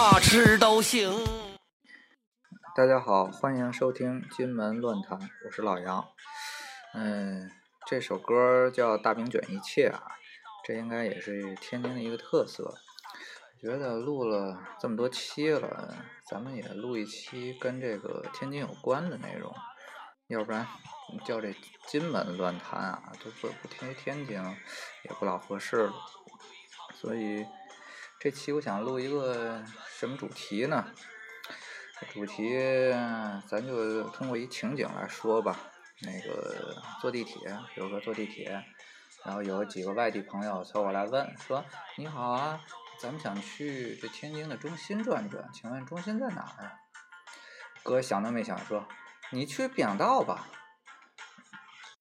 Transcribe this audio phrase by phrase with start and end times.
[0.00, 1.10] 大吃都行。
[2.76, 6.06] 大家好，欢迎收听《金门乱谈》，我是老杨。
[6.94, 7.50] 嗯，
[7.84, 10.12] 这首歌叫《大饼卷一切》啊，
[10.64, 12.76] 这应该也是天津的一个特色。
[13.60, 15.96] 觉得录了这么多期了，
[16.30, 19.52] 咱们也录一期跟这个天津有关的内容，
[20.28, 20.64] 要不然
[21.24, 21.52] 叫这
[21.88, 24.40] 金门乱谈啊，都不不天天津
[25.02, 25.92] 也不老合适了。
[26.94, 27.44] 所以
[28.20, 29.62] 这期我想录一个
[29.96, 30.84] 什么主题呢？
[32.12, 32.58] 主题
[33.46, 35.56] 咱就通过一情景来说吧。
[36.00, 37.38] 那个坐地铁，
[37.74, 38.64] 比如说坐地铁，
[39.24, 41.64] 然后有几个外地朋友凑过来问说
[41.96, 42.60] ：“你好啊。”
[43.00, 46.72] 咱们想去这天津的中心转转，请问中心在哪儿啊？
[47.84, 48.84] 哥想都没想说，
[49.30, 50.48] 你去扁道吧。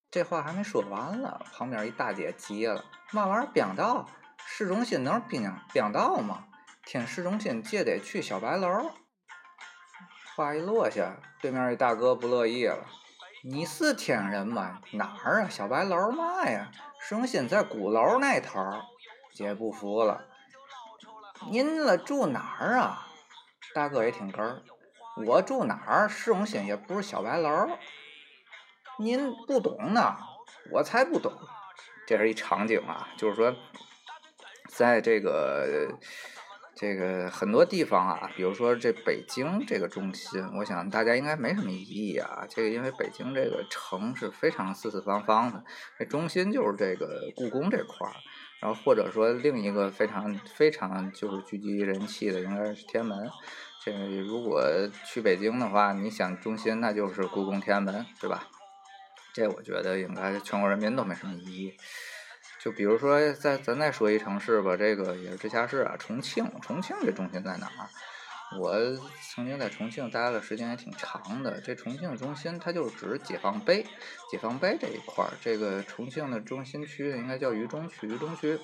[0.10, 4.10] 这话还没说完了，旁边一大姐急了：“嘛玩意儿扁道？
[4.58, 6.46] 市中心能扁扁道吗？
[6.84, 8.90] 听市中心就得去小白楼。”
[10.36, 12.88] 话一落下，对面一大哥不乐意了
[13.46, 14.82] ：“你是天津人吗？
[14.94, 15.48] 哪儿啊？
[15.48, 16.72] 小白楼嘛呀？
[17.00, 18.60] 市中心在鼓楼那头。”
[19.32, 20.26] 姐不服了。
[21.52, 23.08] 您了住哪儿啊？
[23.76, 24.64] 大哥也挺哏儿，
[25.28, 26.10] 我住哪儿？
[26.10, 27.70] 市中心也不是小白楼。
[28.98, 30.18] 您不懂呢，
[30.72, 31.32] 我才不懂。
[32.08, 33.56] 这是一场景啊，就是说，
[34.68, 35.90] 在这个
[36.76, 42.46] 这个很多地方啊，比如说这北京这个中心，我想大家应该没什么疑义啊。
[42.50, 45.64] 这个因为北京这个城是非常四四方方的，
[45.98, 48.14] 这中心就是这个故宫这块儿。
[48.60, 53.30] 然后或者说另一个非常非常就是聚集人气的应该是天安门，
[53.86, 53.92] 这
[54.22, 54.64] 如果
[55.06, 58.48] 去北京的话，你想中心那就是故宫天安门，对吧？
[59.32, 61.78] 这我觉得应该全国人民都没什么异议。
[62.68, 67.88] 就比如说在咱再说一城市吧，这个也是直辖市啊，重庆，重庆这中心在哪儿？
[68.60, 68.76] 我
[69.34, 71.62] 曾经在重庆待了时间也挺长的。
[71.62, 73.86] 这重庆中心，它就是指解放碑，
[74.30, 75.32] 解放碑这一块儿。
[75.42, 78.60] 这个重庆的中心区应该叫渝中区，渝中区。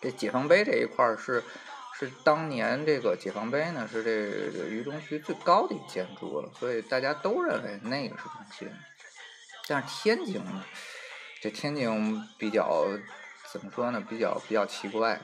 [0.00, 1.40] 这解放碑这一块儿是
[1.96, 8.68] 是当年这个解放碑呢，是这个渝中区最高的建筑了，所以大家都认为那个是中心。
[9.68, 10.64] 但是天津呢，
[11.40, 12.86] 这天津比较
[13.52, 14.00] 怎么说呢？
[14.08, 15.20] 比较比较奇怪。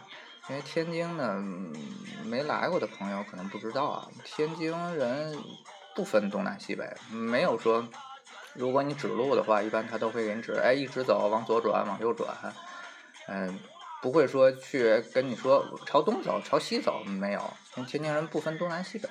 [0.49, 1.43] 因为天津呢，
[2.25, 4.09] 没来过的朋友可能不知道啊。
[4.25, 5.37] 天津人
[5.95, 7.85] 不分东南西北，没有说，
[8.55, 12.29] 如果你指路的话，一般他都会给你指，哎，一直走，往左转，往右转，
[13.27, 13.59] 嗯，
[14.01, 17.41] 不会说去跟你说朝东走，朝西走，没有。
[17.77, 19.09] 因为天津人不分东南西北。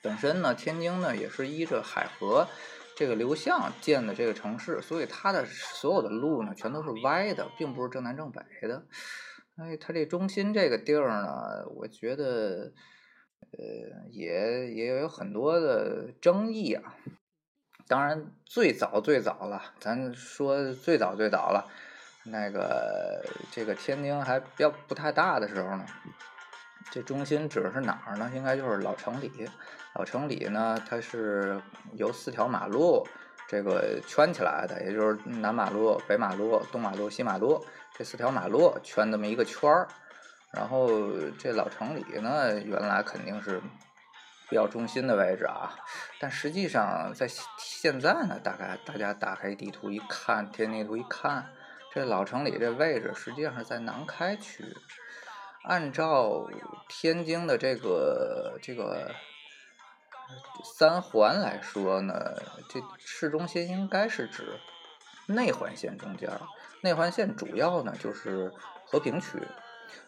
[0.00, 2.48] 本身呢，天津呢也是依着海河
[2.96, 8.86] 这个刘向建的这个城市，所以它的所有的路呢全都是歪的，并不是正南正北的。
[9.56, 12.72] 哎，它这中心这个地儿呢，我觉得，
[13.52, 16.96] 呃，也也有很多的争议啊。
[17.86, 21.70] 当然，最早最早了，咱说最早最早了，
[22.24, 25.86] 那个这个天津还比较不太大的时候呢，
[26.90, 28.30] 这中心指的是哪儿呢？
[28.34, 29.48] 应该就是老城里。
[29.94, 31.60] 老城里呢，它是
[31.94, 33.06] 由四条马路
[33.48, 37.64] 这个圈起来的，也就是南马路、北马路、东马路、西马路。
[37.98, 39.88] 这四条马路圈这么一个圈儿，
[40.52, 40.88] 然后
[41.38, 43.58] 这老城里呢，原来肯定是
[44.48, 45.74] 比较中心的位置啊，
[46.20, 47.26] 但实际上在
[47.58, 51.46] 现在呢，大概大家打开地图一看，天地图一看，
[51.94, 54.62] 这老城里这位置实际上是在南开区。
[55.66, 56.48] 按照
[56.88, 59.10] 天津的这个这个
[60.62, 62.14] 三环来说呢，
[62.68, 64.60] 这市中心应该是指
[65.26, 66.30] 内环线中间。
[66.82, 68.52] 内环线主要呢就是
[68.84, 69.42] 和平区，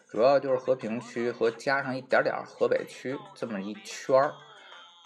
[0.07, 4.33] 主要就是和平区和加上一点点河北区这么一圈儿。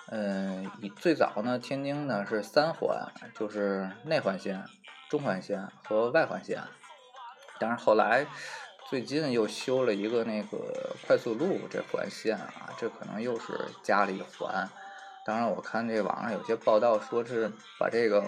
[0.09, 4.63] 嗯，以最早呢，天津呢是三环，就是内环线、
[5.09, 6.61] 中环线和外环线。
[7.57, 8.27] 但是后来
[8.89, 14.69] 最近又修了一个那个快速路这环线啊，这可能又是加了一环。
[15.25, 18.23] 当然，我看这网上有些报道说是把这个。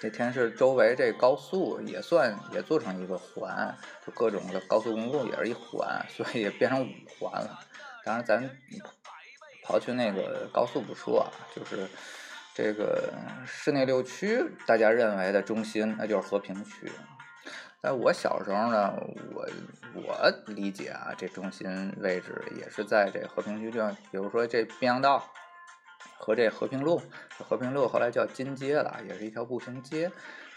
[0.00, 3.72] 这天是周围这高速也算也做成一个环，
[4.04, 7.60] 就各种的高速公路也是一环，所以也变成五环了。
[8.04, 8.50] 当然，咱
[9.64, 11.88] 刨去那个高速不说啊，就是
[12.52, 13.12] 这个
[13.46, 16.90] 市内六区，大家认为的中心那就是和平区。
[17.82, 18.94] 在我小时候呢，
[19.34, 19.44] 我
[19.92, 25.20] 我理解啊，这中心位置也是在这和平区这，比如说这滨江道
[26.16, 27.02] 和这和平路，
[27.40, 30.08] 和平路后来叫金街了，也是一条步行街。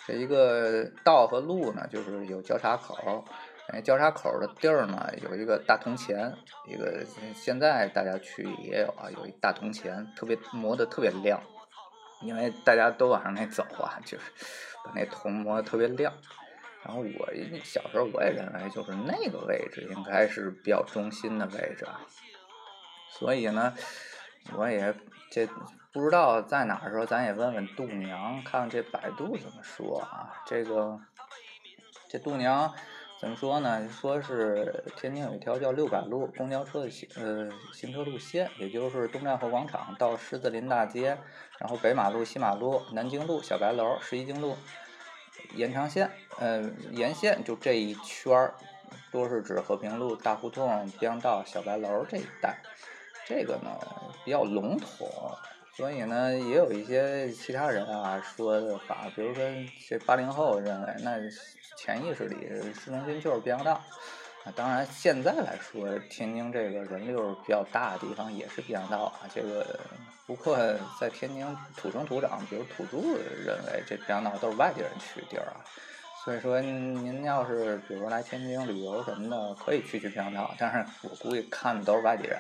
[0.06, 3.26] 这一个道和路呢，就是有交叉口。
[3.70, 6.32] 哎，交叉口的地儿呢，有一个大铜钱，
[6.68, 11.42] 一个现在大家去也有啊，有一大铜钱，特别磨得特别亮，
[12.22, 14.32] 因为大家都往上那走啊，就是
[14.84, 16.14] 把那铜磨得特别亮。
[16.86, 17.30] 然后我
[17.64, 21.88] 小时候我也认为，就是那个位置应该是比较中心的位置。
[23.10, 23.74] 所以呢，
[24.56, 24.94] 我也
[25.32, 25.48] 这
[25.92, 30.44] 不知道在哪儿时候，咱也问问度娘，看看这百度怎么说啊。
[30.46, 31.00] 这个
[32.08, 32.72] 这度娘。
[33.18, 33.88] 怎么说呢？
[33.90, 41.18] 说是天津有一条叫六百路公交车的行呃行车路线，也就是东站后广场到狮子林大街，
[41.58, 44.58] 然后北马路、西马路、南京路、小白楼、十一经路、
[45.54, 46.10] 延长线，
[46.40, 48.56] 呃沿线就这一圈儿，
[49.12, 52.58] 都是指和平路、大胡同、滨江道、小白楼这一带。
[53.26, 53.70] 这个呢
[54.24, 55.10] 比较笼统，
[55.74, 59.44] 所以呢也有一些其他人啊说的话，比如说
[59.88, 61.20] 这八零后认为那。
[61.78, 63.80] 潜意识里，市中心就是滨江道。
[64.46, 69.26] 啊，当然现在来说，天津这个人流比较大的地方也是滨江道啊。
[69.34, 69.80] 这个
[70.28, 70.56] 不过
[71.00, 72.98] 在天津土生土长，比如土著
[73.44, 75.66] 认为这滨江道都是外地人去的地儿啊。
[76.24, 82.40] 所以说，您要是比如来天津旅游什么的，可以去去滨江道，但是我估计看的都是外地人。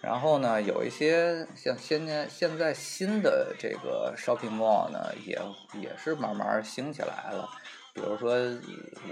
[0.00, 5.36] 然后呢，有一些像现在现在新的这个 shopping mall 呢，也
[5.80, 7.48] 也是慢慢兴起来了。
[7.94, 8.34] 比如说，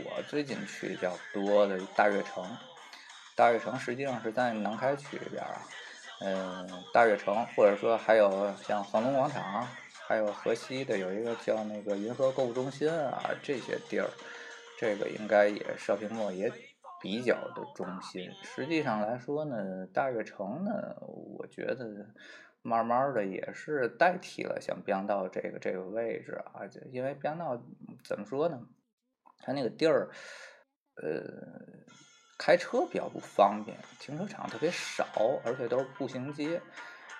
[0.04, 2.44] 我最近去比较多的大悦城，
[3.34, 5.62] 大悦城实际上是在南开区这边啊。
[6.20, 9.66] 嗯，大悦城，或者说还有像黄龙广场，
[10.06, 14.10] 还有河西的有一个叫那个银河购物中心啊，这些地儿，
[14.78, 16.52] 这个应该也 shopping mall 也。
[17.00, 22.06] 比较的中心，实际上来说呢，大悦城呢，我觉得
[22.62, 27.60] 慢慢的也是代替了像滨江道这个这个位置啊，就因为滨江道
[28.04, 28.60] 怎么说呢，
[29.40, 30.08] 它那个地儿，
[31.02, 31.22] 呃，
[32.38, 35.04] 开车比较不方便，停车场特别少，
[35.44, 36.62] 而且都是步行街，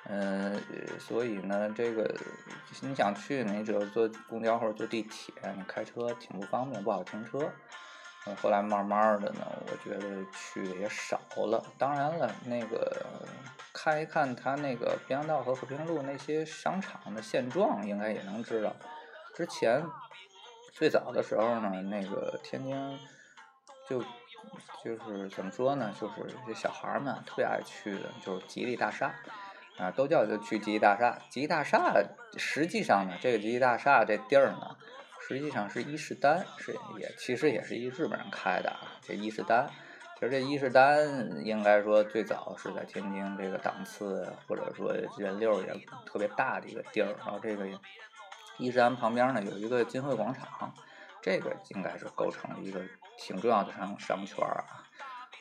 [0.04, 0.60] 嗯，
[0.98, 2.14] 所以呢，这个
[2.80, 7.50] 你想去，你只有坐公交或者坐地铁，你开车挺不方便，不好停车。
[8.40, 11.60] 后来慢慢的呢，我觉得去的也少了。
[11.76, 13.04] 当然了，那个
[13.82, 18.72] 看一看他那个滨江道和和平路那些商场的现状，应该也能知道。
[19.34, 19.84] 之前
[20.72, 22.98] 最早的时候呢，那个天津
[23.88, 24.00] 就
[24.84, 26.14] 就是怎么说呢，就是
[26.46, 29.12] 这小孩们特别爱去的，就是吉利大厦
[29.78, 31.18] 啊，都叫就去吉利大厦。
[31.28, 31.92] 吉利大厦
[32.36, 34.76] 实际上呢，这个吉利大厦这地儿呢。
[35.24, 38.98] 实际上是伊势丹，是也其实也是一日本人开的啊。
[39.00, 39.70] 这伊势丹，
[40.22, 45.74] 其实这伊势丹应该说最早是在天津这个档次或者说人流也
[46.06, 47.12] 特别大的一个地儿。
[47.18, 47.66] 然后这个
[48.56, 50.72] 伊势丹旁边呢有一个金汇广场，
[51.20, 52.80] 这个应该是构成了一个
[53.18, 54.86] 挺重要的商商圈啊。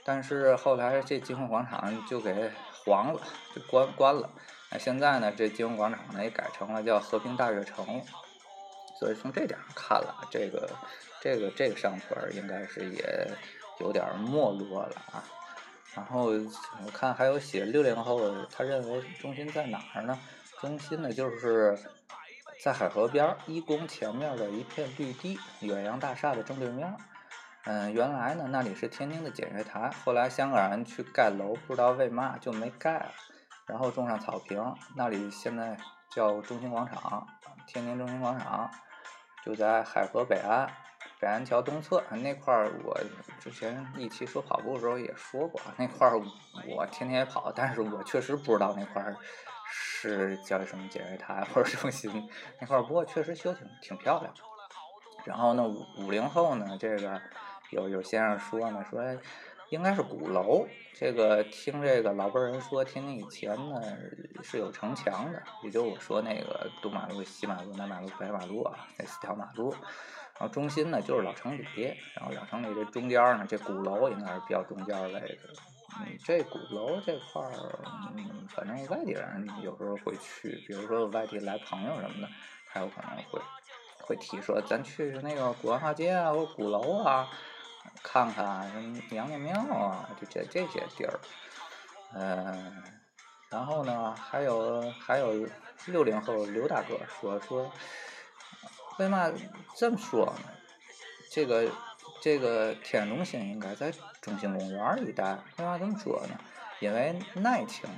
[0.04, 2.50] 但是后来这金汇广场就给
[2.84, 3.22] 黄了，
[3.56, 4.32] 就关关了。
[4.72, 8.02] 那现在呢，这金汇广场呢也改成了叫和平大悦城。
[9.00, 10.68] 所以从这点上看了，这个
[11.20, 13.32] 这个这个商圈应该是也
[13.82, 15.24] 有点没落了啊。
[15.94, 16.32] 然后
[16.86, 20.18] 我看还有写六零后，他认为中心在哪儿呢？
[20.60, 21.78] 中心呢就是
[22.64, 26.96] 在海河边一公前面的一片绿地，远洋大厦的正对面。
[27.66, 33.12] 嗯，原来呢那里是天津的检阅台，后来香港人去盖楼，不知道为嘛就没盖了，
[33.66, 35.78] 然后种上草坪，那里现在
[36.10, 37.28] 叫中心广场，
[37.68, 38.72] 天津中心广场。
[39.44, 40.70] 就在海河北岸，
[41.22, 43.00] 北安桥东侧那块儿，我
[43.40, 46.20] 之前一期说跑步的时候也说过，那块儿
[46.68, 49.16] 我天天跑，但是我确实不知道那块儿
[49.70, 52.28] 是叫什么检阅台或者中心
[52.60, 54.34] 那块儿，不过确实修挺挺漂亮。
[55.24, 57.22] 然后呢，五五零后呢，这个
[57.70, 59.00] 有有先生说呢，说
[59.70, 60.66] 应该是鼓楼。
[60.96, 63.80] 这个听这个老辈人说，天津以前呢
[64.42, 69.76] 是有城墙的，也就我说那个东马路、西马路、南马路、北马路啊，那四条马路。
[70.42, 71.64] 然后中心呢就是老城里，
[72.16, 75.48] 然后老城里这中间呢，这鼓楼应该是比较中间位置。
[76.00, 77.52] 嗯，这鼓楼这块儿，
[78.18, 82.28] 嗯，反正外地人有时候会去，比如说外地来朋友什么的，
[82.68, 83.40] 还有可能会
[84.00, 87.30] 会提说，咱去那个古文化街啊，或鼓楼啊。
[88.04, 91.20] 看看什么娘娘庙啊，就这这些地儿，
[92.16, 92.82] 嗯，
[93.50, 95.48] 然后呢，还有还有
[95.86, 97.72] 六零后刘大哥说说，
[99.02, 99.32] 为嘛
[99.76, 100.50] 这么说呢？
[101.30, 101.72] 这个
[102.22, 103.92] 这个天中心应该在
[104.22, 105.34] 中心公园一带。
[105.58, 106.40] 为啥这么说呢？
[106.80, 107.90] 因为爱情，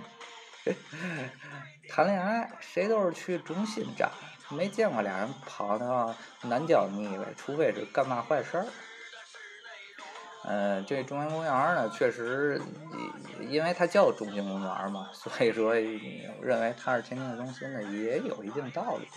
[1.89, 4.09] 谈恋爱谁都是去中心站，
[4.49, 8.65] 没见过俩人跑到南郊腻歪，除非是干嘛坏事儿。
[10.45, 12.61] 嗯，这中心公园呢，确实，
[13.49, 15.73] 因为它叫中心公园嘛，所以说
[16.41, 19.07] 认为它是天津的中心呢，也有一定道理。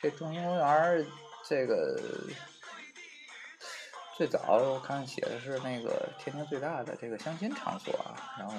[0.00, 1.06] 这中心公园
[1.44, 2.00] 这个
[4.16, 8.54] 最早我看写的是那个天津最大的这个相亲场所啊，然后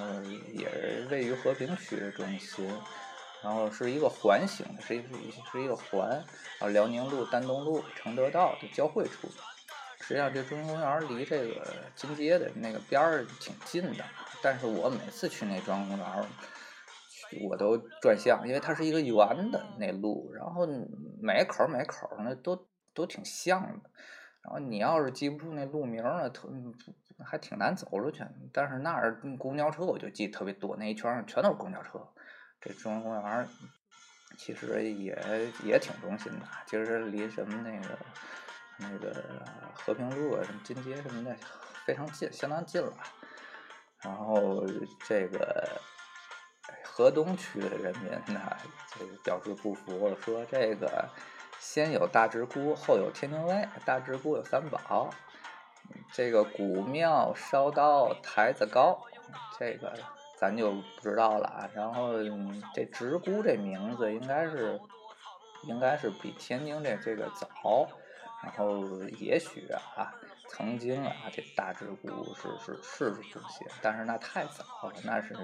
[0.52, 2.66] 也是位于和平区的中心，
[3.42, 5.02] 然后是一个环形的，是一
[5.52, 6.10] 是一个环，
[6.60, 9.28] 啊辽宁路、丹东路、承德道的交汇处。
[10.00, 14.04] 实际上，这中心公园离这个金街的那个边儿挺近的，
[14.42, 16.06] 但是我每次去那中心公园，
[17.48, 20.66] 我都转向，因为它是一个圆的那路，然后
[21.20, 23.90] 每口每口那都都挺像的，
[24.42, 26.48] 然后你要是记不住那路名呢，特
[27.24, 28.24] 还挺难走出去。
[28.52, 32.06] 但是那儿公交车我就记特别多，那一圈全都是公交车。
[32.60, 33.48] 这中央公园
[34.36, 35.16] 其实也
[35.64, 37.98] 也挺中心的，其实离什么那个。
[38.82, 39.14] 那个
[39.74, 41.36] 和平路啊，什么金街什么的，
[41.84, 42.90] 非常近，相当近了。
[44.02, 44.64] 然后
[45.06, 45.68] 这个
[46.84, 48.40] 河东区的人民呢，
[48.98, 51.08] 这个表示不服，说这个
[51.58, 53.66] 先有大直沽，后有天津卫。
[53.84, 55.10] 大直沽有三宝，
[56.12, 59.00] 这个古庙、烧刀、台子高，
[59.58, 59.92] 这个
[60.38, 61.70] 咱就不知道了啊。
[61.74, 62.12] 然后
[62.74, 64.80] 这直沽这名字应该是，
[65.64, 67.88] 应该是比天津这这个早。
[68.42, 68.82] 然后
[69.18, 70.14] 也许啊，
[70.48, 75.34] 曾经啊，这大直沽是是是中心，但是那太早了，那是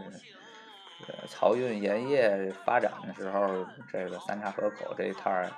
[1.07, 5.51] 呃漕运盐业发展的时候，这个三岔河口这一摊儿，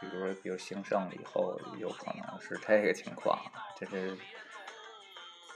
[0.00, 3.38] 比如比如兴盛了以后，有可能是这个情况，
[3.78, 4.16] 这是，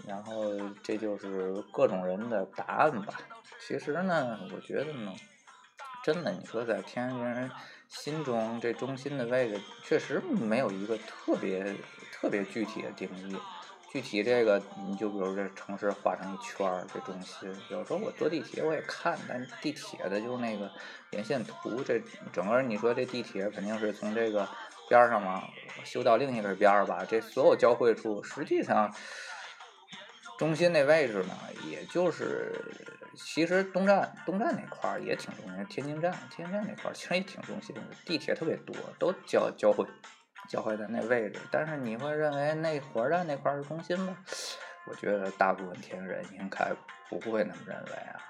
[0.06, 0.52] 然后
[0.82, 3.14] 这就是各种人的答案吧。
[3.60, 5.12] 其实呢，我觉得呢，
[6.04, 7.50] 真的，你说在天津人。
[7.88, 11.72] 心中这中心的位置确实没有一个特别
[12.10, 13.38] 特别具体的定义。
[13.96, 17.50] 具体这个，你就比如这城市画成一圈儿，这中心。
[17.70, 20.70] 有时候我坐地铁我也看，但地铁的就是那个
[21.12, 21.98] 沿线图，这
[22.30, 24.46] 整个你说这地铁肯定是从这个
[24.86, 25.44] 边儿上嘛
[25.82, 27.06] 修到另一个边儿吧？
[27.08, 28.94] 这所有交汇处，实际上
[30.38, 31.34] 中心那位置呢，
[31.66, 32.52] 也就是。
[33.16, 39.86] 其实东站东站那块儿也挺中心，天津站天津站那块儿其实也挺中心的，地铁特别多，都交交汇
[40.48, 41.40] 交汇在那位置。
[41.50, 44.16] 但是你会认为那火车站那块是中心吗？
[44.86, 46.72] 我觉得大部分天津人应该
[47.08, 48.20] 不会那么认为啊。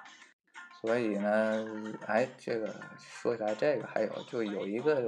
[0.81, 1.65] 所以呢，
[2.07, 5.01] 哎，这个说起来这个还有就有一个，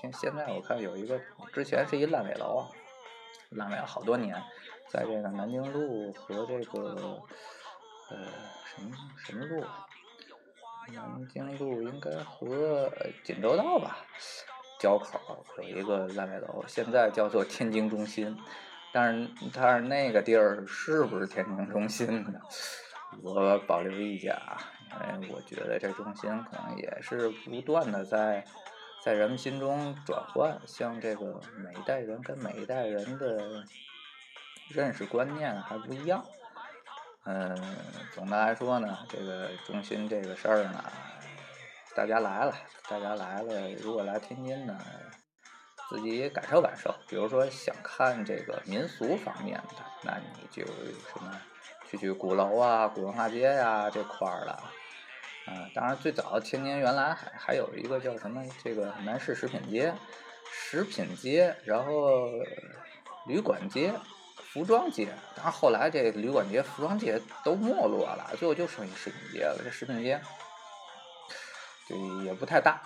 [0.00, 1.20] 现现在我看有一个
[1.52, 2.68] 之前是一烂尾楼啊，
[3.50, 4.34] 烂尾了好多年，
[4.88, 7.22] 在这个南京路和这个
[8.10, 8.18] 呃。
[8.74, 9.62] 什么什么路？
[10.94, 12.90] 南京路应该和
[13.22, 13.98] 锦州道吧
[14.82, 18.36] 交口有一个烂尾楼，现在叫做天津中心。
[18.92, 22.40] 但是但是那个地儿是不是天津中心呢？
[23.22, 24.58] 我保留意见啊，
[25.14, 28.44] 因为我觉得这中心可能也是不断的在
[29.04, 33.64] 在人们心中转换，像这个每一代人跟每一代人的
[34.68, 36.24] 认识观念还不一样。
[37.24, 37.56] 嗯，
[38.12, 40.84] 总的来说呢，这个中心这个事儿呢，
[41.94, 42.54] 大家来了，
[42.88, 44.78] 大家来了，如果来天津呢，
[45.90, 46.94] 自己感受感受。
[47.06, 51.40] 比如说想看这个民俗方面的，那你就什么
[51.90, 54.70] 去去鼓楼啊、古文化街呀这块儿了。
[55.48, 59.92] 嗯，当然最早天津原来还还有一个叫什么这个南市食品街、
[60.50, 62.28] 食品街，然后
[63.26, 63.92] 旅馆街。
[64.52, 69.58] 服装街，但是后来这旅馆街、服装街都没落了，最后就剩一食品街了。
[69.64, 70.20] 这食品街，
[72.24, 72.80] 也不太大。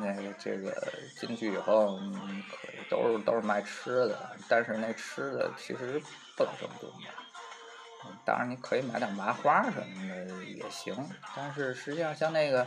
[0.00, 0.72] 那个这个
[1.18, 6.00] 进去以后，嗯，可都是都是卖吃的，但是那吃的其实
[6.36, 8.10] 不老正宗的。
[8.24, 10.94] 当然你可以买点麻花什么的也行，
[11.36, 12.66] 但是实际上像那个。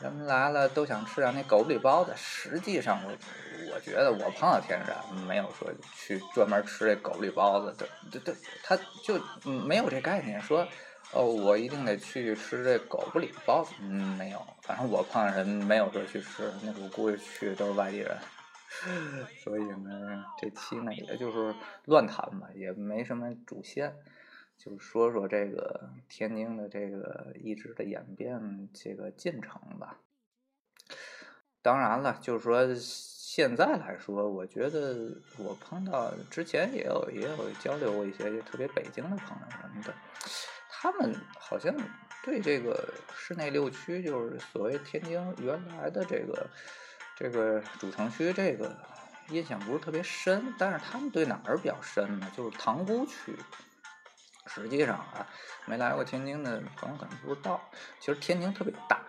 [0.00, 3.12] 人们来了都想吃点那狗不理包子，实际上我
[3.72, 10.66] 我觉得我碰到天然没有说去专门吃这狗不理包子，这这这他就没有这概念，说
[11.14, 18.16] 哦我一定得去吃这狗不理包子，嗯没有，反正我碰上人没有说去吃，那我估计去都是外地人，
[19.42, 21.54] 所以呢这期呢也就是
[21.84, 23.94] 乱谈吧，也没什么主线。
[24.56, 29.98] 就说说这个天津的这个一直的演变这个进程吧。
[31.60, 39.92] 当然了，就是说现在来说，我觉得我碰到之前也有也有交流过一些特别北京的朋友什么的，
[40.84, 41.74] 他们好像
[42.22, 46.46] 对这个市内六区，就是所谓天津原来的这个
[47.16, 48.70] 这个主城区这个
[49.30, 52.30] 印象不是特别深，但是他们对哪儿比较深呢？
[52.36, 53.34] 就是塘沽区。
[54.46, 55.26] 实际上啊，
[55.64, 57.58] 没来过天津的朋友可能不知道，
[57.98, 59.00] 其实天津特别大。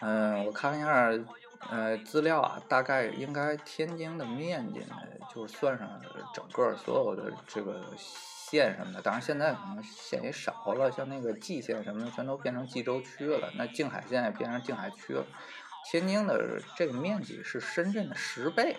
[0.00, 1.10] 嗯，我看了一下，
[1.70, 4.96] 呃，资料啊，大概应该天津的面积呢，
[5.32, 5.88] 就算上
[6.34, 15.24] 整个所有的这个县什么的，当然现在可能县也少了，像那个蓟县什么的，全都变成蓟州区了，那静海县也变成静海区了。
[15.90, 18.76] 天津的这个面积是深圳的十倍。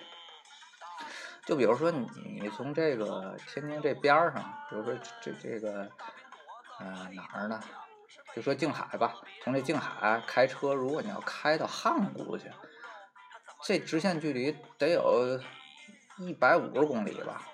[1.45, 2.07] 就比如说你
[2.39, 5.89] 你从这个天津这边儿上，比如说这这个，
[6.79, 7.59] 呃哪儿呢？
[8.35, 12.49] 就说静海吧，从这静海开车，如果你要开到汉沽去，
[13.63, 15.39] 这直线距离得有
[16.19, 17.47] 一百五十公里吧，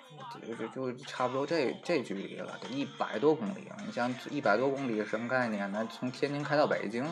[0.46, 3.70] 就就就差不多这这距离了，得一百多公里。
[3.86, 5.88] 你像一百多公里什么概念呢？
[5.90, 7.06] 从天津开到北京，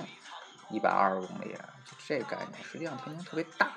[0.70, 2.62] 一百二十公里，就这概念。
[2.64, 3.72] 实际上天津特别大。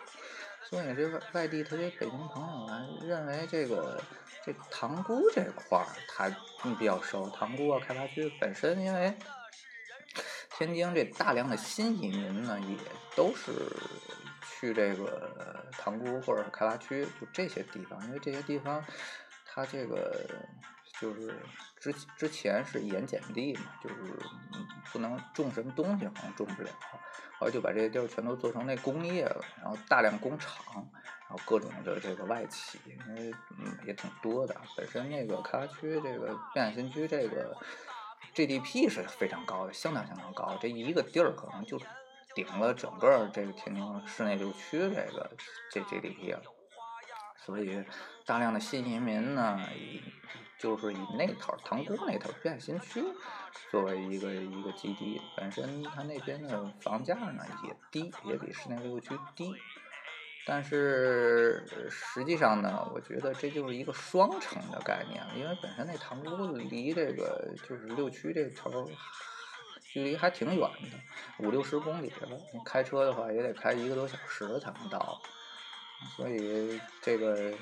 [0.67, 4.01] 所以这个外地特别北京朋友啊，认为这个
[4.43, 6.29] 这塘沽这块儿他
[6.79, 7.29] 比较熟。
[7.29, 9.13] 塘沽啊，开发区本身因为
[10.57, 12.77] 天津这大量的新移民呢，也
[13.15, 13.51] 都是
[14.61, 18.83] 去这个塘沽或者开发区，就这些地方，因为这些地方
[19.43, 20.23] 它这个
[20.99, 21.33] 就是
[21.79, 23.95] 之之前是盐碱地嘛，就是
[24.93, 26.69] 不能种什么东西，好像种不了。
[27.39, 30.63] 后来就把这些地儿全都做成那工业了，然后大量工厂，
[31.27, 34.55] 然后各种的这个外企，因为嗯也挺多的。
[34.77, 37.57] 本身那个开发区这个滨海新区这个
[38.35, 40.55] GDP 是非常高的，相当相当高。
[40.61, 41.79] 这一个地儿可能就
[42.35, 45.31] 顶了整个这个天津市内六区这个
[45.71, 46.41] 这 GDP 了。
[47.45, 47.83] 所以
[48.25, 49.59] 大量的新移民呢。
[49.75, 50.01] 以
[50.59, 53.03] 就是以那头塘沽那头滨海新区
[53.71, 59.51] 作为一个一个基地，本身它那边的房价呢也低，也比市内六区低。
[60.45, 68.87] 但是实际上呢，我觉得这就是一个双城的概念，因为本身那塘沽离这个就是六区这头
[69.91, 72.37] 距离还挺远的，五六十公里了。
[72.65, 75.21] 开车的话也得开一个多小时才能到，
[76.15, 77.53] 所以这个。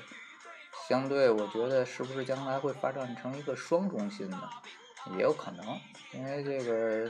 [0.88, 4.50] 相对，我觉得是不是将来会发展成一个双中心呢？
[5.16, 5.78] 也有可能，
[6.12, 7.08] 因为这个，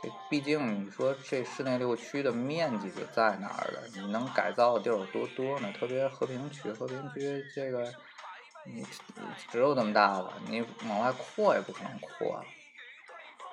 [0.00, 5.72] 这毕竟你说这市内六区的面积就在那儿了，你能改造的地儿有多多呢？
[5.72, 7.92] 特别和平区，和平区这个，
[8.66, 8.84] 你
[9.50, 12.44] 只有这么大了，你往外扩也不可能扩。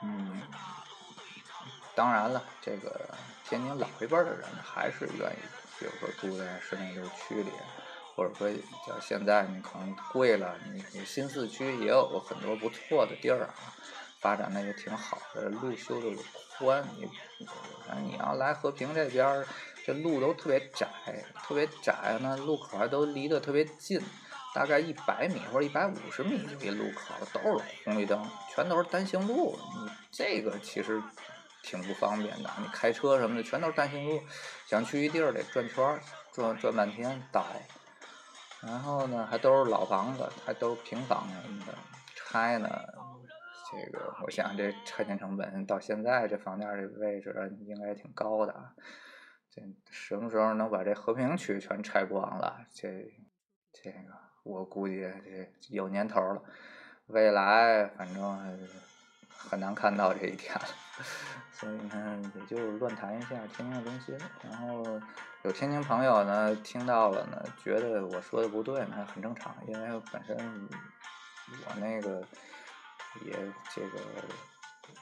[0.01, 0.41] 嗯，
[1.95, 2.99] 当然了，这个
[3.47, 5.39] 天津老一辈的人还是愿意，
[5.79, 7.51] 比如说住在市内六区里。
[8.15, 8.51] 或者说，
[8.88, 13.53] 叫现在你可能贵了，你你新四区也有很多不错的地儿啊，
[14.19, 16.17] 发展的也挺好的，路修的也
[16.57, 16.83] 宽。
[16.95, 17.07] 你，
[18.01, 19.45] 你要来和平这边，
[19.86, 20.88] 这路都特别窄，
[21.43, 24.01] 特别窄，那路口还都离得特别近，
[24.57, 28.19] 大概一百米或者一百五十米就一路口，都是红绿灯，
[28.55, 29.55] 全都是单行路。
[29.75, 30.99] 你这个其实
[31.61, 34.19] 挺不方便的，你开车什么的全都是单行路，
[34.65, 36.01] 想去一地儿得转圈儿，
[36.33, 37.45] 转转半天倒。
[38.63, 41.75] 然后呢，还都是老房子，还都是平房什么的，
[42.15, 42.67] 拆呢，
[43.71, 48.73] 这个我想这拆迁成本到现在这房价这位置应该挺高的。
[49.51, 52.65] 这什么时候能把这和平区全拆光了？
[52.73, 52.89] 这
[53.71, 55.01] 这个我估计
[55.62, 56.41] 这有年头了，
[57.07, 58.60] 未来反正
[59.29, 60.65] 很难看到这一天了。
[61.51, 64.15] 所以呢，也就乱谈一下天津的东西。
[64.43, 65.01] 然后
[65.43, 70.36] 有天津朋友呢听到了呢，觉得我说的不对，那很正常，因为本身
[71.65, 72.23] 我那个
[73.25, 73.33] 也
[73.73, 73.99] 这个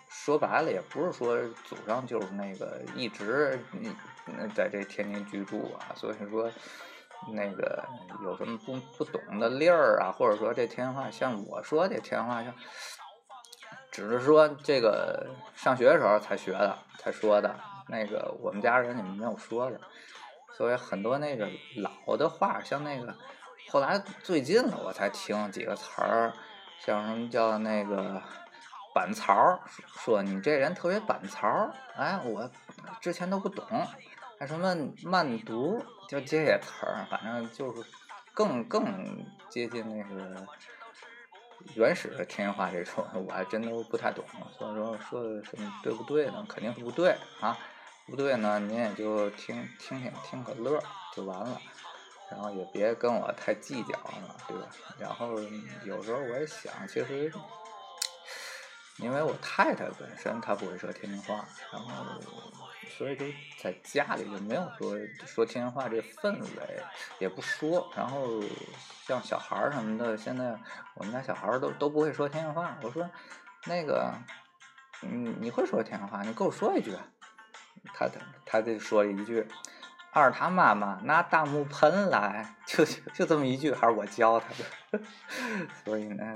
[0.10, 3.60] 说白了，也不是说祖上就是那个一直
[4.56, 6.50] 在这天津居住啊，所以说
[7.34, 7.84] 那个
[8.24, 12.54] 有什么不不懂的粒儿啊，或者说这天话像我说这天话像。
[13.92, 15.26] 只是说这个
[15.56, 17.56] 上学的时候才学的，才说的。
[17.88, 19.80] 那个我们家人你们没有说的，
[20.58, 21.48] 所以很多那个
[21.78, 23.16] 老的话，像那个
[23.70, 26.34] 后来最近了我才听几个词儿，
[26.80, 28.22] 像什么叫那个
[28.94, 29.58] 板槽
[30.04, 31.48] 说你这人特别板槽
[31.96, 32.52] 哎，我
[33.00, 33.66] 之前都不懂。
[34.38, 37.84] 还什么慢读，就这些词儿，反正就是
[38.34, 40.48] 更更接近那个。
[41.74, 44.24] 原始的天津话这种，我还真都不太懂，
[44.56, 46.46] 所以说说的什么对不对呢？
[46.48, 47.58] 肯定是不对啊，
[48.06, 50.80] 不对呢，您也就听听听听个乐
[51.16, 51.60] 就完了。
[52.30, 54.68] 然后也别跟我太计较了，对吧？
[55.00, 55.42] 然后
[55.86, 57.34] 有时候我也想，其实
[58.98, 61.90] 因为我太太本身她不会说天津话，然后
[62.86, 63.26] 所以就
[63.62, 66.84] 在家里就没有说说天津话这氛围，
[67.20, 67.92] 也不说。
[67.96, 68.42] 然后
[69.06, 70.58] 像小孩儿什么的，现在
[70.96, 73.10] 我们家小孩儿都都不会说天津话，我说
[73.66, 74.14] 那个，
[75.04, 76.92] 嗯，你会说天津话，你给我说一句。
[77.94, 79.48] 他他他就说了一句。
[80.12, 84.48] 二他妈妈拿大木盆来，就就这么一句，还是我教他
[84.90, 85.04] 的，
[85.84, 86.34] 所以呢，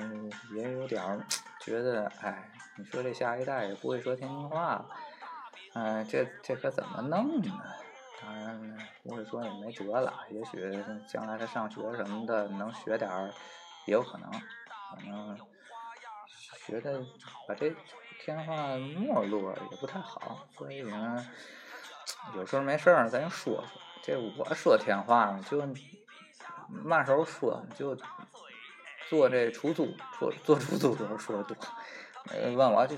[0.54, 1.26] 也有点儿
[1.62, 4.86] 觉得，哎，你说这下一代也不会说天津话，
[5.74, 7.54] 嗯，这这可怎么弄呢？
[8.22, 13.32] 当然不会说也没辙了，也许将来他上学什么的能学点儿，
[13.86, 15.40] 也有可能，反正
[16.66, 17.02] 学的
[17.48, 17.74] 把这
[18.22, 21.26] 天话没落也不太好，所以呢。
[22.36, 23.82] 有时候没事儿，咱就说说。
[24.04, 25.66] 这我说天话呢，就
[26.68, 27.96] 嘛时候说，就
[29.08, 31.56] 坐这出租，坐坐出租时候说的多。
[32.56, 32.96] 问我这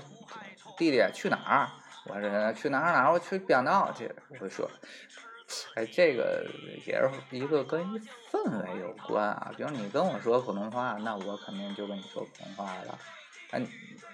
[0.76, 1.70] 弟弟去哪儿？
[2.06, 3.12] 我说去哪儿哪儿？
[3.12, 4.12] 我去编导去。
[4.28, 4.68] 我会说，
[5.74, 6.44] 哎，这个
[6.86, 7.80] 也是一个跟
[8.30, 9.52] 氛围有关啊。
[9.56, 12.98] 比如你跟我说普通话，那我肯定就跟你说普通话了。
[13.50, 13.60] 哎，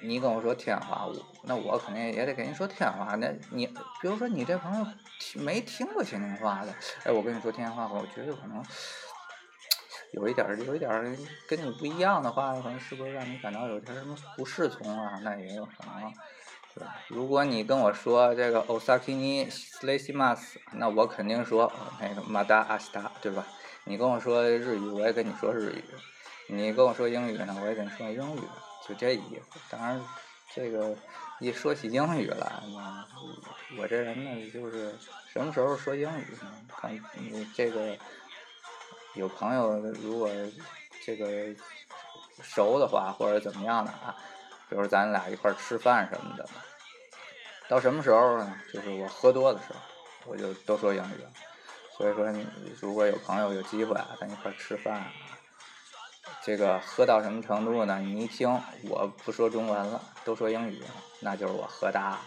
[0.03, 1.09] 你跟我说天津话，
[1.44, 3.14] 那我肯定也得跟你说天津话。
[3.14, 4.87] 那你比如说你这朋友
[5.20, 6.74] 听没听过天津话的，
[7.05, 8.62] 哎，我跟你说天津话，我觉得可能
[10.12, 11.16] 有一点儿有一点儿
[11.48, 15.20] 跟你不一样的话，可能是不是让你感到有点什么不适从啊？
[15.22, 16.12] 那也有可能，
[17.08, 23.46] 如果你跟我说这个 Osaki s l a s i m a s 那我肯定说那个 Mada Asta，对吧？
[23.84, 25.82] 你跟我说日语，我也跟你说日语；
[26.48, 28.40] 你跟我说英语呢，我也跟你说英语。
[28.86, 30.00] 就这意思，当然，
[30.54, 30.94] 这个
[31.40, 32.36] 一说起英语来，
[32.72, 33.04] 呢，
[33.76, 34.94] 我这人呢，就是
[35.32, 36.52] 什么时候说英语呢？
[36.76, 37.96] 看你这个
[39.14, 40.30] 有朋友如果
[41.04, 41.26] 这个
[42.42, 44.14] 熟的话，或者怎么样的啊，
[44.68, 46.48] 比如咱俩一块吃饭什么的，
[47.68, 48.61] 到什么时候呢？
[48.72, 49.78] 就是我喝多的时候，
[50.26, 51.24] 我就都说英语。
[51.96, 52.46] 所以说，你
[52.81, 55.04] 如果有朋友有机会啊，咱一块吃饭。
[56.42, 57.98] 这个喝到什么程度呢？
[57.98, 58.48] 你一听
[58.88, 60.83] 我不说中文了，都说英语，
[61.20, 62.20] 那就是我喝大了。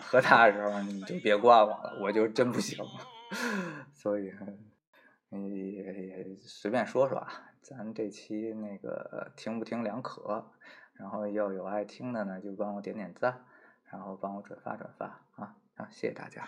[0.00, 2.84] 喝大的时候你就别怪我了，我就真不行。
[3.94, 4.32] 所以，
[5.30, 7.50] 也也随便说说啊。
[7.62, 10.50] 咱这期那个听不听两可，
[11.02, 13.44] 然后要有爱听的呢，就帮我点点赞，
[13.90, 15.56] 然后帮我转发转发啊！
[15.74, 16.46] 啊，谢谢大家。